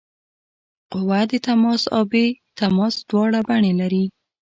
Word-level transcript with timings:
قوه 0.91 1.21
د 1.29 1.31
تماس 1.47 1.81
او 1.95 2.01
بې 2.11 2.25
تماس 2.59 2.95
دواړه 3.09 3.39
بڼې 3.47 3.71
لري. 3.81 4.03